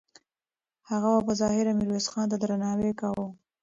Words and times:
هغه 0.89 1.07
به 1.15 1.21
په 1.27 1.33
ظاهره 1.41 1.71
میرویس 1.79 2.05
خان 2.11 2.27
ته 2.31 2.37
درناوی 2.41 2.91
کاوه. 3.01 3.27